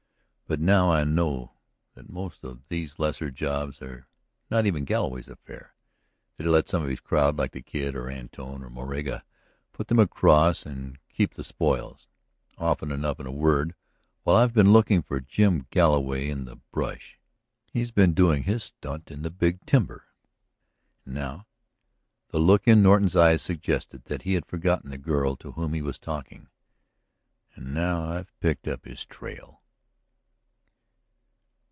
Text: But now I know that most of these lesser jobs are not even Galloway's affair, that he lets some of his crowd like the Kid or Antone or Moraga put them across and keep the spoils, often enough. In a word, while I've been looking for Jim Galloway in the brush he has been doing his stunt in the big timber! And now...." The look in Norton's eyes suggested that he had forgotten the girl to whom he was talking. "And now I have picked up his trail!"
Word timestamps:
But 0.47 0.59
now 0.59 0.91
I 0.91 1.05
know 1.05 1.53
that 1.93 2.09
most 2.09 2.43
of 2.43 2.67
these 2.67 2.99
lesser 2.99 3.31
jobs 3.31 3.81
are 3.81 4.09
not 4.49 4.65
even 4.65 4.83
Galloway's 4.83 5.29
affair, 5.29 5.73
that 6.35 6.43
he 6.43 6.49
lets 6.49 6.69
some 6.71 6.83
of 6.83 6.89
his 6.89 6.99
crowd 6.99 7.37
like 7.37 7.53
the 7.53 7.61
Kid 7.61 7.95
or 7.95 8.09
Antone 8.11 8.61
or 8.61 8.69
Moraga 8.69 9.23
put 9.71 9.87
them 9.87 9.97
across 9.99 10.65
and 10.65 10.99
keep 11.07 11.35
the 11.35 11.45
spoils, 11.45 12.09
often 12.57 12.91
enough. 12.91 13.17
In 13.21 13.27
a 13.27 13.31
word, 13.31 13.75
while 14.23 14.35
I've 14.35 14.51
been 14.53 14.73
looking 14.73 15.01
for 15.01 15.21
Jim 15.21 15.67
Galloway 15.69 16.29
in 16.29 16.43
the 16.43 16.57
brush 16.57 17.17
he 17.71 17.79
has 17.79 17.91
been 17.91 18.13
doing 18.13 18.43
his 18.43 18.61
stunt 18.65 19.09
in 19.09 19.21
the 19.21 19.31
big 19.31 19.65
timber! 19.65 20.03
And 21.05 21.13
now...." 21.15 21.47
The 22.31 22.39
look 22.39 22.67
in 22.67 22.83
Norton's 22.83 23.15
eyes 23.15 23.41
suggested 23.41 24.03
that 24.07 24.23
he 24.23 24.33
had 24.33 24.45
forgotten 24.45 24.89
the 24.89 24.97
girl 24.97 25.37
to 25.37 25.53
whom 25.53 25.71
he 25.73 25.81
was 25.81 25.97
talking. 25.97 26.49
"And 27.55 27.73
now 27.73 28.03
I 28.03 28.15
have 28.15 28.37
picked 28.41 28.67
up 28.67 28.83
his 28.83 29.05
trail!" 29.05 29.59